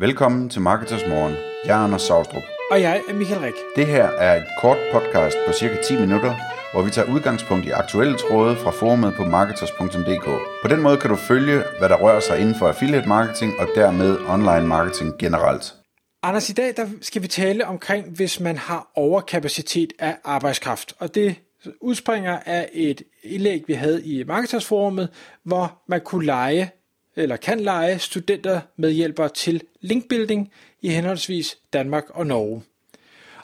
[0.00, 1.34] Velkommen til Marketers Morgen.
[1.64, 2.42] Jeg er Anders Saustrup.
[2.70, 3.54] Og jeg er Michael Rik.
[3.76, 6.34] Det her er et kort podcast på cirka 10 minutter,
[6.72, 10.24] hvor vi tager udgangspunkt i aktuelle tråde fra forumet på marketers.dk.
[10.62, 13.68] På den måde kan du følge, hvad der rører sig inden for affiliate marketing og
[13.74, 15.74] dermed online marketing generelt.
[16.22, 20.94] Anders, i dag der skal vi tale omkring, hvis man har overkapacitet af arbejdskraft.
[20.98, 21.36] Og det
[21.80, 25.08] udspringer af et indlæg, vi havde i Marketersforumet,
[25.44, 26.70] hvor man kunne lege
[27.16, 30.50] eller kan lege studenter medhjælper til linkbuilding
[30.82, 32.62] i henholdsvis Danmark og Norge.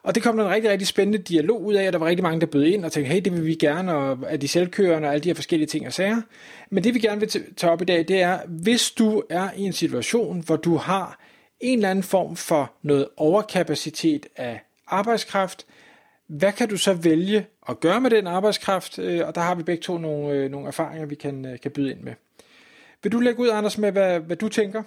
[0.02, 2.22] Og det kom der en rigtig, rigtig spændende dialog ud af, og der var rigtig
[2.22, 5.08] mange, der bød ind og tænkte, hey, det vil vi gerne, og er de selvkørende
[5.08, 6.22] og alle de her forskellige ting og sager.
[6.70, 9.62] Men det vi gerne vil tage op i dag, det er, hvis du er i
[9.62, 11.20] en situation, hvor du har
[11.60, 15.66] en eller anden form for noget overkapacitet af arbejdskraft,
[16.28, 18.98] hvad kan du så vælge at gøre med den arbejdskraft?
[18.98, 21.70] Øh, og der har vi begge to nogle, øh, nogle erfaringer, vi kan, øh, kan
[21.70, 22.12] byde ind med.
[23.02, 24.82] Vil du lægge ud, Anders, med hvad, hvad du tænker?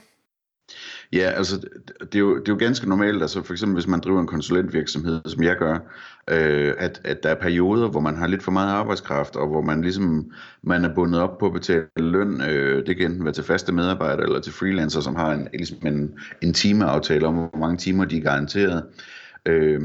[1.13, 1.57] Ja, altså
[2.01, 4.27] det er, jo, det er jo ganske normalt, altså for eksempel hvis man driver en
[4.27, 5.73] konsulentvirksomhed, som jeg gør,
[6.29, 9.61] øh, at, at der er perioder, hvor man har lidt for meget arbejdskraft, og hvor
[9.61, 10.31] man ligesom
[10.63, 12.41] man er bundet op på at betale løn.
[12.41, 15.87] Øh, det kan enten være til faste medarbejdere eller til freelancer, som har en, ligesom
[15.87, 18.83] en, en timeaftale om, hvor mange timer de er garanteret.
[19.45, 19.81] Øh,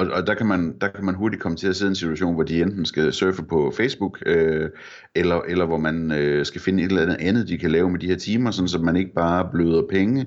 [0.00, 1.96] og, og der, kan man, der kan man hurtigt komme til at sidde i en
[1.96, 4.70] situation, hvor de enten skal surfe på Facebook, øh,
[5.14, 8.00] eller, eller hvor man øh, skal finde et eller andet andet, de kan lave med
[8.00, 10.26] de her timer, sådan så man ikke bare bløder penge,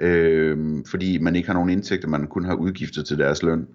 [0.00, 3.66] øh, fordi man ikke har nogen indtægter, man kun har udgifter til deres løn.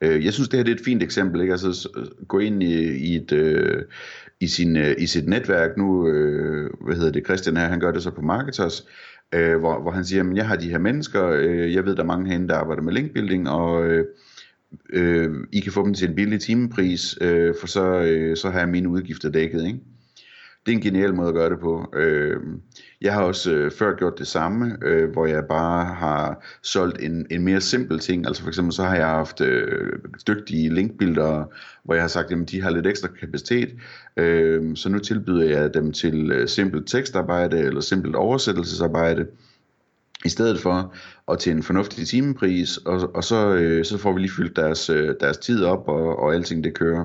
[0.00, 1.40] Øh, jeg synes, det her det er et fint eksempel.
[1.40, 1.52] Ikke?
[1.52, 1.88] Altså,
[2.28, 3.82] gå ind i, i, et, øh,
[4.40, 5.76] i, sin, øh, i sit netværk.
[5.76, 8.86] Nu, øh, hvad hedder det, Christian her, han gør det så på Marketers,
[9.34, 12.02] øh, hvor, hvor han siger, at jeg har de her mennesker, øh, jeg ved, der
[12.02, 13.86] er mange herinde, der arbejder med linkbuilding, og...
[13.86, 14.04] Øh,
[14.90, 18.58] øh, I kan få dem til en billig timepris, øh, for så, øh, så har
[18.58, 19.66] jeg mine udgifter dækket.
[19.66, 19.80] Ikke?
[20.66, 21.92] Det er en genial måde at gøre det på.
[21.96, 22.40] Øh,
[23.00, 27.26] jeg har også øh, før gjort det samme, øh, hvor jeg bare har solgt en,
[27.30, 28.26] en mere simpel ting.
[28.26, 29.92] Altså for eksempel så har jeg haft øh,
[30.26, 31.44] dygtige linkbilder,
[31.84, 33.74] hvor jeg har sagt, at de har lidt ekstra kapacitet.
[34.16, 39.26] Øh, så nu tilbyder jeg dem til øh, simpelt tekstarbejde eller simpelt oversættelsesarbejde
[40.24, 40.94] i stedet for,
[41.26, 44.90] og til en fornuftig timepris, og, og så, øh, så får vi lige fyldt deres,
[44.90, 47.04] øh, deres tid op, og, og alting det kører.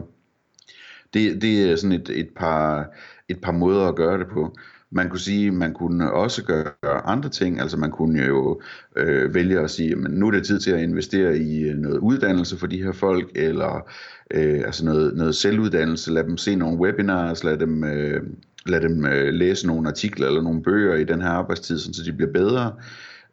[1.14, 2.90] Det, det er sådan et, et, par,
[3.30, 4.56] et par måder at gøre det på.
[4.92, 8.62] Man kunne sige, man kunne også gøre andre ting, altså man kunne jo
[8.96, 11.98] øh, vælge at sige, men nu er det tid til at investere i øh, noget
[11.98, 13.90] uddannelse for de her folk, eller
[14.32, 18.22] øh, altså noget, noget selvuddannelse, lad dem se nogle webinars, lad dem, øh,
[18.66, 22.14] lad dem øh, læse nogle artikler eller nogle bøger i den her arbejdstid, så de
[22.14, 22.74] bliver bedre.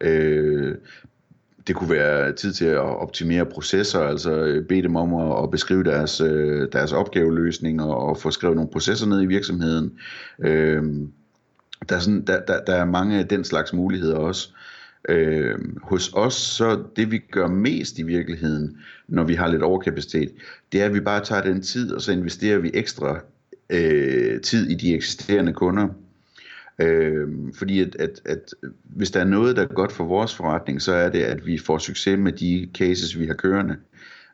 [0.01, 0.75] Øh,
[1.67, 5.51] det kunne være tid til at optimere processer, altså øh, bede dem om at, at
[5.51, 9.93] beskrive deres, øh, deres opgaveløsning og, og få skrevet nogle processer ned i virksomheden.
[10.39, 10.83] Øh,
[11.89, 14.49] der, er sådan, der, der, der er mange af den slags muligheder også.
[15.09, 20.31] Øh, hos os, så det vi gør mest i virkeligheden, når vi har lidt overkapacitet,
[20.73, 23.21] det er, at vi bare tager den tid, og så investerer vi ekstra
[23.71, 25.89] øh, tid i de eksisterende kunder.
[26.79, 28.55] Øh, fordi at, at, at
[28.85, 31.59] hvis der er noget, der er godt for vores forretning, så er det, at vi
[31.59, 33.77] får succes med de cases, vi har kørende.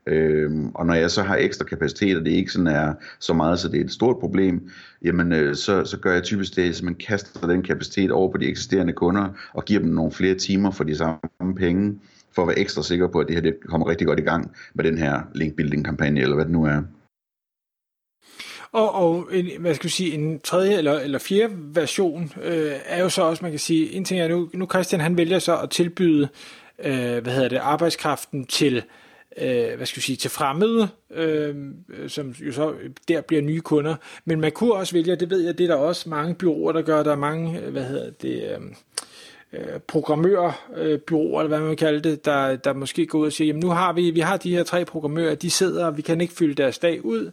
[0.07, 3.59] Øhm, og når jeg så har ekstra kapacitet, og det ikke sådan er så meget,
[3.59, 4.71] så det er et stort problem,
[5.05, 8.39] jamen øh, så, så gør jeg typisk det, at man kaster den kapacitet over på
[8.39, 11.99] de eksisterende kunder, og giver dem nogle flere timer for de samme penge,
[12.35, 14.51] for at være ekstra sikker på, at det her det kommer rigtig godt i gang
[14.75, 16.83] med den her link building kampagne, eller hvad det nu er.
[18.77, 23.03] Og, og en, hvad skal vi sige, en tredje eller, eller fjerde version øh, er
[23.03, 25.59] jo så også, man kan sige, en ting er nu, nu Christian han vælger så
[25.59, 26.29] at tilbyde,
[26.79, 28.83] øh, hvad hedder det, arbejdskraften til,
[29.37, 31.55] øh, hvad skal vi sige, til fremmede, øh,
[32.09, 32.75] som jo så
[33.09, 33.95] der bliver nye kunder.
[34.25, 36.83] Men man kunne også vælge, det ved jeg, det er der også mange byråer, der
[36.83, 38.61] gør, der er mange, øh, hvad hedder det, øh,
[39.53, 43.33] øh programmørbyråer, øh, eller hvad man kalder kalde det, der, der måske går ud og
[43.33, 46.03] siger, jamen nu har vi, vi har de her tre programmører, de sidder, og vi
[46.03, 47.31] kan ikke fylde deres dag ud,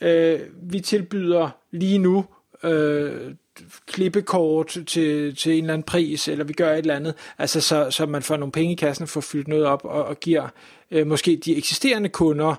[0.00, 2.24] øh, vi tilbyder lige nu
[2.62, 3.34] øh,
[3.86, 7.90] klippekort til, til en eller anden pris, eller vi gør et eller andet, altså så,
[7.90, 10.48] så man får nogle penge i kassen får fyldt noget op, og, og giver
[10.90, 12.54] øh, måske de eksisterende kunder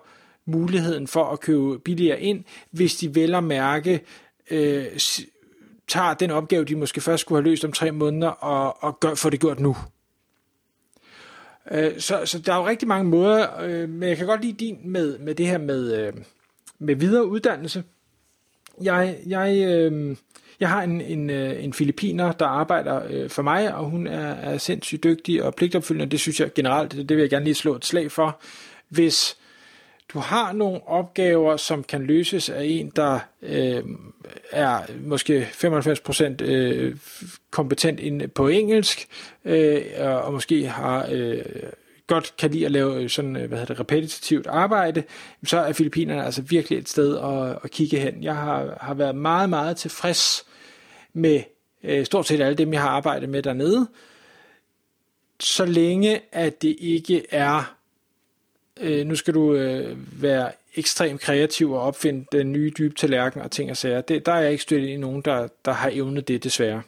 [0.46, 4.02] muligheden for at købe billigere ind, hvis de vel at mærke
[4.52, 4.86] øh,
[5.88, 9.16] tager den opgave, de måske først skulle have løst om tre måneder, og, og gør,
[9.16, 9.78] får det gjort nu.
[11.72, 14.66] Øh, så, så der er jo rigtig mange måder, øh, men jeg kan godt lide
[14.66, 16.14] din med, med det her med, øh,
[16.80, 17.84] med videre uddannelse.
[18.82, 20.16] Jeg, jeg, øh,
[20.60, 24.34] jeg har en, en, øh, en filipiner, der arbejder øh, for mig, og hun er,
[24.34, 26.12] er sindssygt dygtig og pligtopfyldende.
[26.12, 28.40] Det synes jeg generelt, det, det vil jeg gerne lige slå et slag for.
[28.90, 29.38] Hvis
[30.14, 33.84] du har nogle opgaver, som kan løses af en, der øh,
[34.52, 35.48] er måske
[36.42, 36.96] 95% øh,
[37.52, 39.08] kompetent på engelsk,
[39.46, 41.46] øh, og måske har øh,
[42.10, 45.04] godt kan lide at lave øh, sådan, øh, hvad hedder det, repetitivt arbejde,
[45.46, 48.24] så er Filippinerne altså virkelig et sted at, at kigge hen.
[48.24, 50.46] Jeg har, har været meget, meget tilfreds
[51.14, 51.42] med
[51.84, 53.88] øh, stort set alle dem, jeg har arbejdet med dernede,
[55.40, 57.76] så længe at det ikke er,
[58.80, 63.52] øh, nu skal du øh, være ekstremt kreativ og opfinde den nye dybe tallerken og
[63.52, 64.02] ting og sager.
[64.02, 66.82] Det, der er jeg ikke støttet i nogen, der, der har evnet det desværre.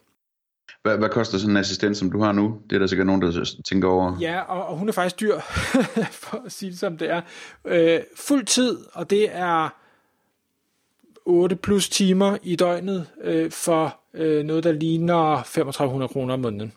[0.84, 2.62] Hvad, hvad koster sådan en assistent, som du har nu?
[2.70, 4.18] Det er der sikkert nogen, der tænker over.
[4.22, 5.40] Ja, og, og hun er faktisk dyr,
[6.24, 7.22] for at sige det som det er.
[7.66, 9.70] Øh, fuld tid, og det er
[11.26, 16.74] 8 plus timer i døgnet øh, for øh, noget, der ligner 3500 kroner om måneden.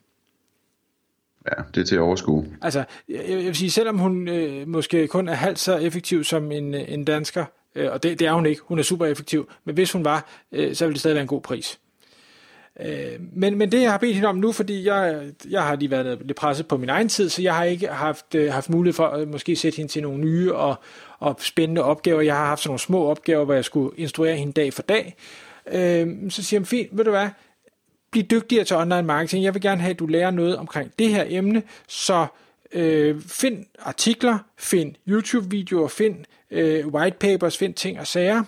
[1.46, 2.46] Ja, det er til at overskue.
[2.62, 6.52] Altså, jeg, jeg vil sige, selvom hun øh, måske kun er halvt så effektiv som
[6.52, 9.74] en, en dansker, øh, og det, det er hun ikke, hun er super effektiv, men
[9.74, 11.80] hvis hun var, øh, så ville det stadig være en god pris.
[12.81, 15.91] Øh, men, men det jeg har bedt hende om nu, fordi jeg, jeg har lige
[15.91, 18.94] været lidt presset på min egen tid, så jeg har ikke haft, øh, haft mulighed
[18.94, 20.75] for at måske sætte hende til nogle nye og,
[21.19, 22.21] og spændende opgaver.
[22.21, 25.17] Jeg har haft sådan nogle små opgaver, hvor jeg skulle instruere hende dag for dag.
[25.73, 27.29] Øh, så siger hun, fint, ved du hvad,
[28.11, 29.44] bliv dygtigere til online marketing.
[29.44, 32.26] Jeg vil gerne have, at du lærer noget omkring det her emne, så
[32.73, 36.17] øh, find artikler, find YouTube-videoer, find
[36.50, 38.43] øh, white papers, find ting og sager,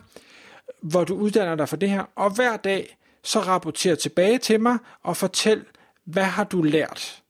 [0.81, 2.97] hvor du uddanner dig for det her, og hver dag
[3.27, 5.65] så rapporter tilbage til mig og fortæl,
[6.05, 7.23] hvad har du lært?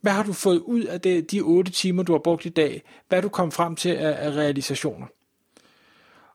[0.00, 2.82] Hvad har du fået ud af det, de 8 timer, du har brugt i dag?
[3.08, 5.06] Hvad er du kom frem til af, af realisationer?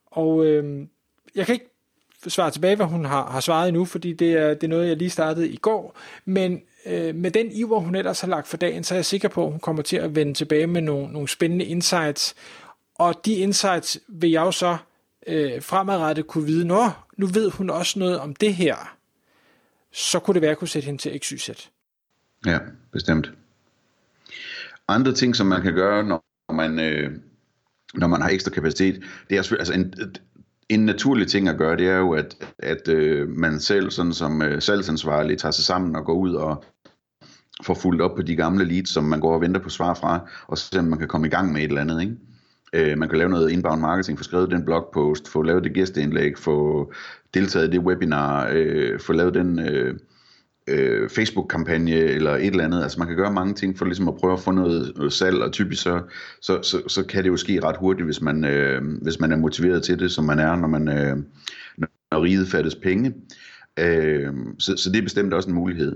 [0.06, 0.88] Og øh,
[1.36, 1.70] jeg kan ikke
[2.28, 4.98] svare tilbage, hvad hun har, har svaret endnu, fordi det er, det er noget, jeg
[4.98, 5.98] lige startede i går.
[6.26, 9.30] Men øh, med den iver, hun ellers har lagt for dagen, så er jeg sikker
[9.30, 12.36] på, at hun kommer til at vende tilbage med nogle, nogle spændende insights.
[12.96, 14.78] Og de insights vil jeg jo så
[15.28, 18.98] øh, fremadrettet kunne vide, nå, nu ved hun også noget om det her,
[19.92, 21.50] så kunne det være, at kunne sætte hende til XYZ.
[22.46, 22.60] Ja,
[22.92, 23.32] bestemt.
[24.88, 27.12] Andre ting, som man kan gøre, når man, øh,
[27.94, 29.94] når man har ekstra kapacitet, det er altså en,
[30.70, 34.42] en naturlig ting at gøre, det er jo, at, at øh, man selv sådan som
[34.42, 36.64] øh, salgsansvarlig tager sig sammen og går ud og
[37.64, 40.30] får fuldt op på de gamle leads, som man går og venter på svar fra,
[40.48, 42.02] og så man kan komme i gang med et eller andet.
[42.02, 42.16] Ikke?
[42.74, 46.38] Øh, man kan lave noget inbound marketing, få skrevet den blogpost, få lavet det gæsteindlæg,
[46.38, 46.92] få
[47.34, 49.96] deltaget i det webinar, øh, få lavet den øh,
[50.68, 52.84] øh, Facebook-kampagne eller et eller andet.
[52.84, 55.38] Altså man kan gøre mange ting for ligesom at prøve at få noget, noget salg,
[55.38, 56.02] og typisk så,
[56.42, 59.38] så, så, så kan det jo ske ret hurtigt, hvis man, øh, hvis man er
[59.38, 61.18] motiveret til det, som man er, når man øh,
[61.78, 63.14] når riget fattes penge.
[63.80, 65.96] Øh, så, så det er bestemt også en mulighed.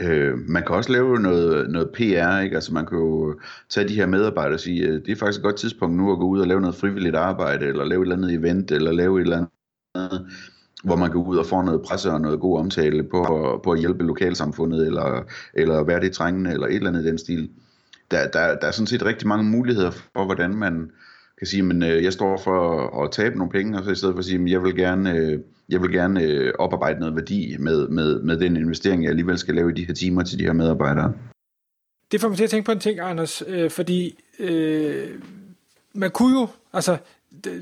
[0.00, 2.54] Øh, man kan også lave noget, noget PR, ikke?
[2.54, 5.44] Altså man kan jo tage de her medarbejdere og sige, øh, det er faktisk et
[5.44, 8.16] godt tidspunkt nu at gå ud og lave noget frivilligt arbejde, eller lave et eller
[8.16, 9.46] andet event, eller lave et eller
[9.94, 10.26] andet,
[10.84, 13.78] hvor man går ud og får noget presse og noget god omtale på, på at
[13.78, 15.22] hjælpe lokalsamfundet, eller,
[15.54, 17.50] eller være det trængende, eller et eller andet i den stil.
[18.10, 20.90] Der, der, der er sådan set rigtig mange muligheder for, hvordan man
[21.38, 24.14] kan sige, men øh, jeg står for at, tabe nogle penge, og så i stedet
[24.14, 27.56] for at sige, at jeg vil gerne, øh, jeg vil gerne øh, oparbejde noget værdi
[27.58, 30.44] med, med, med den investering, jeg alligevel skal lave i de her timer til de
[30.44, 31.12] her medarbejdere.
[32.12, 35.08] Det får mig til at tænke på en ting, Anders, øh, fordi øh,
[35.94, 36.96] man kunne jo, altså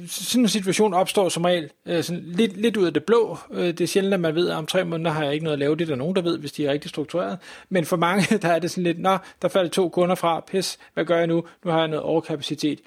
[0.08, 3.38] sådan en situation opstår som regel øh, sådan lidt, lidt ud af det blå.
[3.52, 5.52] Øh, det er sjældent, at man ved, at om tre måneder har jeg ikke noget
[5.52, 5.76] at lave.
[5.76, 7.38] Det er der nogen, der ved, hvis de er rigtig struktureret.
[7.68, 10.78] Men for mange, der er det sådan lidt, nå, der faldt to kunder fra, pis,
[10.94, 11.44] hvad gør jeg nu?
[11.64, 12.80] Nu har jeg noget overkapacitet.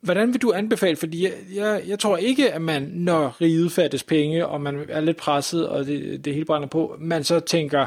[0.00, 4.02] Hvordan vil du anbefale, fordi jeg, jeg, jeg tror ikke, at man, når riget fattes
[4.02, 7.86] penge, og man er lidt presset, og det, det hele brænder på, man så tænker,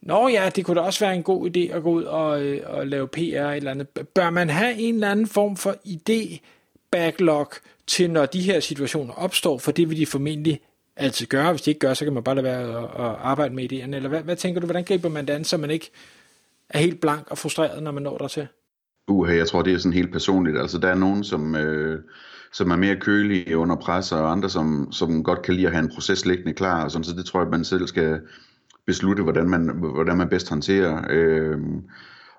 [0.00, 2.62] Nå ja, det kunne da også være en god idé at gå ud og, øh,
[2.66, 3.88] og lave PR eller andet.
[3.88, 6.38] Bør man have en eller anden form for idé
[6.90, 7.48] backlog
[7.86, 10.60] til, når de her situationer opstår, for det vil de formentlig
[10.96, 11.50] altid gøre.
[11.50, 13.96] Hvis de ikke gør, så kan man bare lade være at, at arbejde med idéerne.
[13.96, 15.90] Eller hvad, hvad tænker du, hvordan griber man det an, så man ikke
[16.68, 18.28] er helt blank og frustreret, når man når der
[19.08, 20.58] Uha, jeg tror, det er sådan helt personligt.
[20.58, 22.00] Altså, der er nogen, som, øh,
[22.52, 25.84] som er mere kølige under pres, og andre, som, som godt kan lide at have
[25.84, 26.84] en proces liggende klar.
[26.84, 28.20] Og sådan, så det tror jeg, man selv skal
[28.86, 31.04] beslutte, hvordan man, hvordan man bedst håndterer.
[31.10, 31.58] Øh,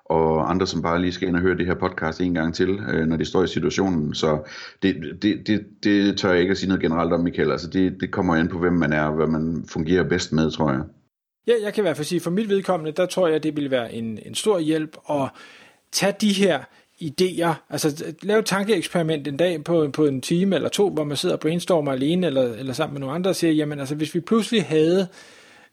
[0.04, 2.80] og andre, som bare lige skal ind og høre det her podcast en gang til,
[2.92, 4.14] øh, når de står i situationen.
[4.14, 4.50] Så
[4.82, 7.50] det, det, det, det tør jeg ikke at sige noget generelt om, Michael.
[7.50, 10.50] Altså det, det kommer ind på, hvem man er, og hvad man fungerer bedst med,
[10.50, 10.80] tror jeg.
[11.46, 13.70] Ja, jeg kan i hvert fald sige, for mit vedkommende, der tror jeg, det vil
[13.70, 15.28] være en, en stor hjælp og
[15.92, 16.64] tag de her
[17.02, 21.16] idéer, altså lave et tankeeksperiment en dag på, på en time eller to, hvor man
[21.16, 24.14] sidder og brainstormer alene eller, eller sammen med nogle andre og siger, jamen altså hvis
[24.14, 25.08] vi pludselig havde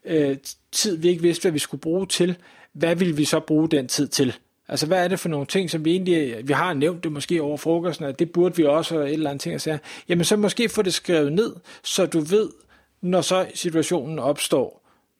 [0.04, 0.36] øh,
[0.72, 2.36] tid, vi ikke vidste, hvad vi skulle bruge til,
[2.72, 4.36] hvad ville vi så bruge den tid til?
[4.68, 7.42] Altså, hvad er det for nogle ting, som vi egentlig, vi har nævnt det måske
[7.42, 9.80] over frokosten, at det burde vi også, og et eller andet ting at sige.
[10.08, 11.54] Jamen, så måske få det skrevet ned,
[11.84, 12.48] så du ved,
[13.00, 14.75] når så situationen opstår,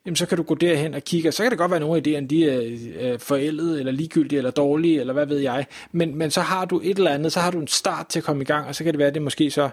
[0.06, 1.96] jamen så kan du gå derhen og kigge, så kan det godt være, at nogle
[1.96, 6.14] af idéerne de er øh, forældet, eller ligegyldige, eller dårlige, eller hvad ved jeg, men,
[6.14, 8.42] men så har du et eller andet, så har du en start til at komme
[8.42, 9.70] i gang, og så kan det være, at det måske så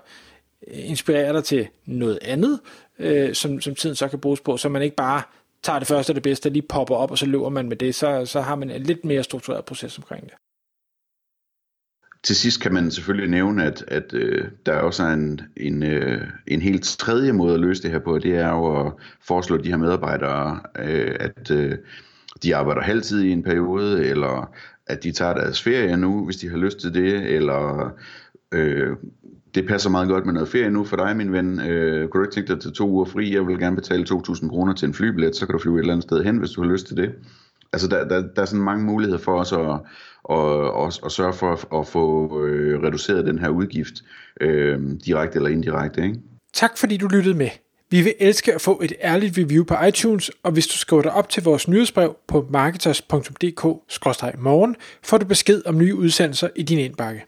[0.67, 2.59] øh, inspirerer dig til noget andet,
[2.99, 5.21] øh, som, som tiden så kan bruges på, så man ikke bare
[5.63, 7.95] tager det første og det bedste, lige popper op, og så løber man med det,
[7.95, 10.33] så, så har man en lidt mere struktureret proces omkring det.
[12.23, 16.21] Til sidst kan man selvfølgelig nævne, at, at øh, der også er en, en, øh,
[16.47, 19.69] en helt tredje måde at løse det her på, det er jo at foreslå de
[19.69, 21.77] her medarbejdere, øh, at øh,
[22.43, 24.53] de arbejder halvtid i en periode, eller
[24.87, 27.93] at de tager deres ferie nu, hvis de har lyst til det, eller
[28.51, 28.95] øh,
[29.55, 31.59] det passer meget godt med noget ferie nu for dig, min ven.
[31.59, 33.33] Øh, kunne du ikke tænke dig til to uger fri?
[33.33, 35.93] Jeg vil gerne betale 2.000 kroner til en flybillet, så kan du flyve et eller
[35.93, 37.13] andet sted hen, hvis du har lyst til det.
[37.73, 39.59] Altså, der, der, der er sådan mange muligheder for os at,
[40.29, 40.37] at,
[40.85, 43.93] at, at sørge for at, at få øh, reduceret den her udgift,
[44.41, 46.03] øh, direkte eller indirekte.
[46.03, 46.19] Ikke?
[46.53, 47.49] Tak fordi du lyttede med.
[47.89, 51.13] Vi vil elske at få et ærligt review på iTunes, og hvis du skriver dig
[51.13, 57.25] op til vores nyhedsbrev på marketers.dk-morgen, får du besked om nye udsendelser i din indbakke.